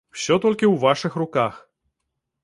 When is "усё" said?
0.13-0.35